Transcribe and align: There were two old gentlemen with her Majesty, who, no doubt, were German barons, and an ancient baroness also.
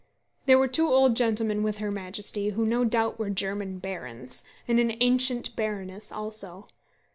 There 0.47 0.57
were 0.57 0.67
two 0.67 0.87
old 0.87 1.15
gentlemen 1.15 1.61
with 1.61 1.77
her 1.77 1.91
Majesty, 1.91 2.49
who, 2.49 2.65
no 2.65 2.83
doubt, 2.83 3.19
were 3.19 3.29
German 3.29 3.77
barons, 3.77 4.43
and 4.67 4.79
an 4.79 4.97
ancient 4.99 5.55
baroness 5.55 6.11
also. 6.11 6.65